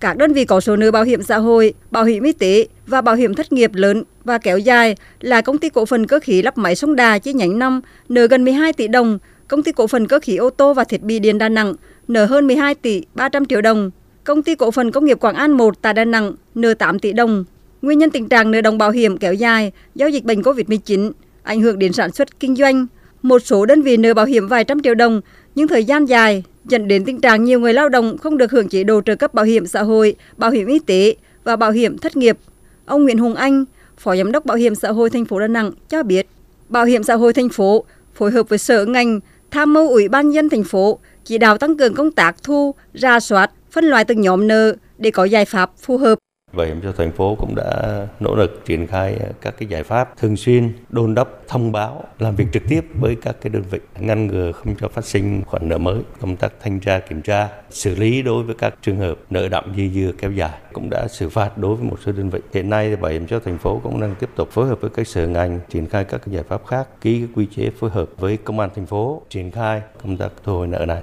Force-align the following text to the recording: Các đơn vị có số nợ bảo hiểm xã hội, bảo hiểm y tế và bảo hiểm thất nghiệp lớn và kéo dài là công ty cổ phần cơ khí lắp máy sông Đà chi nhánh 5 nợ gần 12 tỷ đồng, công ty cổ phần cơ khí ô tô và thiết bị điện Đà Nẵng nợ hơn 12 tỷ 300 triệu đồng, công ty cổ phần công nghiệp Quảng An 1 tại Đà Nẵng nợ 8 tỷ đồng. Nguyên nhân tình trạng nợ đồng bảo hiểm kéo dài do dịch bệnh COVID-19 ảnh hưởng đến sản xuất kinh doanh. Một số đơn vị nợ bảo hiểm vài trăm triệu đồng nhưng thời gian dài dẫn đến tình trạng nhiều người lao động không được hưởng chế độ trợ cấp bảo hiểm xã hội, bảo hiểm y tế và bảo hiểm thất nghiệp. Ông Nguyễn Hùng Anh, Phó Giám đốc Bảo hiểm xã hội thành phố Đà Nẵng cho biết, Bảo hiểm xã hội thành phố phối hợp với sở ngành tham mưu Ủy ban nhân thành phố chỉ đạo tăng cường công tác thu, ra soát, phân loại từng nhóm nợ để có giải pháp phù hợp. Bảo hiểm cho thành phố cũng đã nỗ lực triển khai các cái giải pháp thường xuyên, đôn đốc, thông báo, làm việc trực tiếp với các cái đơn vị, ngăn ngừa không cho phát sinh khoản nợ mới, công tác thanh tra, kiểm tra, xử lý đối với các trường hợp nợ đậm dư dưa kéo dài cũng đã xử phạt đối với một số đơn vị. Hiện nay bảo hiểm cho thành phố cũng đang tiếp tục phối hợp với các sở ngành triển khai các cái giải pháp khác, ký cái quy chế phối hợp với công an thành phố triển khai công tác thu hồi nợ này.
Các 0.00 0.16
đơn 0.16 0.32
vị 0.32 0.44
có 0.44 0.60
số 0.60 0.76
nợ 0.76 0.90
bảo 0.90 1.04
hiểm 1.04 1.22
xã 1.22 1.38
hội, 1.38 1.74
bảo 1.90 2.04
hiểm 2.04 2.24
y 2.24 2.32
tế 2.32 2.66
và 2.86 3.00
bảo 3.00 3.14
hiểm 3.14 3.34
thất 3.34 3.52
nghiệp 3.52 3.70
lớn 3.74 4.02
và 4.24 4.38
kéo 4.38 4.58
dài 4.58 4.96
là 5.20 5.40
công 5.40 5.58
ty 5.58 5.68
cổ 5.68 5.84
phần 5.86 6.06
cơ 6.06 6.20
khí 6.20 6.42
lắp 6.42 6.58
máy 6.58 6.76
sông 6.76 6.96
Đà 6.96 7.18
chi 7.18 7.32
nhánh 7.32 7.58
5 7.58 7.80
nợ 8.08 8.26
gần 8.26 8.44
12 8.44 8.72
tỷ 8.72 8.88
đồng, 8.88 9.18
công 9.48 9.62
ty 9.62 9.72
cổ 9.72 9.86
phần 9.86 10.06
cơ 10.06 10.20
khí 10.20 10.36
ô 10.36 10.50
tô 10.50 10.74
và 10.74 10.84
thiết 10.84 11.02
bị 11.02 11.18
điện 11.18 11.38
Đà 11.38 11.48
Nẵng 11.48 11.74
nợ 12.08 12.24
hơn 12.24 12.46
12 12.46 12.74
tỷ 12.74 13.02
300 13.14 13.46
triệu 13.46 13.60
đồng, 13.60 13.90
công 14.24 14.42
ty 14.42 14.54
cổ 14.54 14.70
phần 14.70 14.90
công 14.90 15.04
nghiệp 15.04 15.20
Quảng 15.20 15.34
An 15.34 15.52
1 15.52 15.82
tại 15.82 15.94
Đà 15.94 16.04
Nẵng 16.04 16.32
nợ 16.54 16.74
8 16.74 16.98
tỷ 16.98 17.12
đồng. 17.12 17.44
Nguyên 17.82 17.98
nhân 17.98 18.10
tình 18.10 18.28
trạng 18.28 18.50
nợ 18.50 18.60
đồng 18.60 18.78
bảo 18.78 18.90
hiểm 18.90 19.18
kéo 19.18 19.34
dài 19.34 19.72
do 19.94 20.06
dịch 20.06 20.24
bệnh 20.24 20.40
COVID-19 20.42 21.10
ảnh 21.42 21.60
hưởng 21.60 21.78
đến 21.78 21.92
sản 21.92 22.12
xuất 22.12 22.40
kinh 22.40 22.56
doanh. 22.56 22.86
Một 23.22 23.38
số 23.38 23.66
đơn 23.66 23.82
vị 23.82 23.96
nợ 23.96 24.14
bảo 24.14 24.26
hiểm 24.26 24.48
vài 24.48 24.64
trăm 24.64 24.82
triệu 24.82 24.94
đồng 24.94 25.20
nhưng 25.54 25.68
thời 25.68 25.84
gian 25.84 26.06
dài 26.06 26.42
dẫn 26.70 26.88
đến 26.88 27.04
tình 27.04 27.20
trạng 27.20 27.44
nhiều 27.44 27.60
người 27.60 27.72
lao 27.72 27.88
động 27.88 28.18
không 28.18 28.38
được 28.38 28.50
hưởng 28.50 28.68
chế 28.68 28.84
độ 28.84 29.00
trợ 29.00 29.16
cấp 29.16 29.34
bảo 29.34 29.44
hiểm 29.44 29.66
xã 29.66 29.82
hội, 29.82 30.14
bảo 30.36 30.50
hiểm 30.50 30.66
y 30.66 30.78
tế 30.78 31.14
và 31.44 31.56
bảo 31.56 31.70
hiểm 31.70 31.98
thất 31.98 32.16
nghiệp. 32.16 32.38
Ông 32.86 33.02
Nguyễn 33.02 33.18
Hùng 33.18 33.34
Anh, 33.34 33.64
Phó 33.98 34.16
Giám 34.16 34.32
đốc 34.32 34.46
Bảo 34.46 34.56
hiểm 34.56 34.74
xã 34.74 34.92
hội 34.92 35.10
thành 35.10 35.24
phố 35.24 35.40
Đà 35.40 35.46
Nẵng 35.46 35.70
cho 35.88 36.02
biết, 36.02 36.26
Bảo 36.68 36.84
hiểm 36.84 37.02
xã 37.02 37.14
hội 37.14 37.32
thành 37.32 37.48
phố 37.48 37.84
phối 38.14 38.30
hợp 38.30 38.48
với 38.48 38.58
sở 38.58 38.84
ngành 38.84 39.20
tham 39.50 39.72
mưu 39.72 39.88
Ủy 39.88 40.08
ban 40.08 40.30
nhân 40.30 40.48
thành 40.48 40.64
phố 40.64 40.98
chỉ 41.24 41.38
đạo 41.38 41.58
tăng 41.58 41.76
cường 41.76 41.94
công 41.94 42.10
tác 42.10 42.42
thu, 42.42 42.74
ra 42.94 43.20
soát, 43.20 43.50
phân 43.70 43.84
loại 43.84 44.04
từng 44.04 44.20
nhóm 44.20 44.48
nợ 44.48 44.74
để 44.98 45.10
có 45.10 45.24
giải 45.24 45.44
pháp 45.44 45.70
phù 45.78 45.98
hợp. 45.98 46.18
Bảo 46.52 46.66
hiểm 46.66 46.80
cho 46.82 46.92
thành 46.92 47.12
phố 47.12 47.34
cũng 47.34 47.54
đã 47.54 48.06
nỗ 48.20 48.34
lực 48.34 48.62
triển 48.64 48.86
khai 48.86 49.18
các 49.40 49.54
cái 49.58 49.68
giải 49.68 49.82
pháp 49.82 50.16
thường 50.16 50.36
xuyên, 50.36 50.72
đôn 50.88 51.14
đốc, 51.14 51.42
thông 51.48 51.72
báo, 51.72 52.04
làm 52.18 52.36
việc 52.36 52.46
trực 52.52 52.62
tiếp 52.68 52.84
với 52.94 53.16
các 53.22 53.36
cái 53.40 53.50
đơn 53.50 53.62
vị, 53.70 53.78
ngăn 53.98 54.26
ngừa 54.26 54.52
không 54.52 54.74
cho 54.80 54.88
phát 54.88 55.04
sinh 55.04 55.42
khoản 55.46 55.68
nợ 55.68 55.78
mới, 55.78 56.02
công 56.20 56.36
tác 56.36 56.52
thanh 56.60 56.80
tra, 56.80 56.98
kiểm 56.98 57.22
tra, 57.22 57.48
xử 57.70 57.94
lý 57.94 58.22
đối 58.22 58.42
với 58.42 58.54
các 58.58 58.74
trường 58.82 58.96
hợp 58.96 59.18
nợ 59.30 59.48
đậm 59.48 59.64
dư 59.76 59.88
dưa 59.88 60.12
kéo 60.18 60.32
dài 60.32 60.58
cũng 60.72 60.90
đã 60.90 61.08
xử 61.08 61.28
phạt 61.28 61.58
đối 61.58 61.76
với 61.76 61.84
một 61.84 61.96
số 62.04 62.12
đơn 62.12 62.30
vị. 62.30 62.40
Hiện 62.54 62.70
nay 62.70 62.96
bảo 62.96 63.12
hiểm 63.12 63.26
cho 63.26 63.40
thành 63.40 63.58
phố 63.58 63.80
cũng 63.82 64.00
đang 64.00 64.14
tiếp 64.14 64.30
tục 64.36 64.50
phối 64.50 64.68
hợp 64.68 64.80
với 64.80 64.90
các 64.90 65.08
sở 65.08 65.26
ngành 65.26 65.60
triển 65.68 65.86
khai 65.86 66.04
các 66.04 66.20
cái 66.26 66.34
giải 66.34 66.44
pháp 66.48 66.66
khác, 66.66 66.88
ký 67.00 67.18
cái 67.18 67.28
quy 67.34 67.46
chế 67.56 67.70
phối 67.70 67.90
hợp 67.90 68.08
với 68.18 68.36
công 68.36 68.60
an 68.60 68.70
thành 68.76 68.86
phố 68.86 69.22
triển 69.28 69.50
khai 69.50 69.82
công 70.02 70.16
tác 70.16 70.28
thu 70.44 70.52
hồi 70.52 70.66
nợ 70.66 70.86
này. 70.86 71.02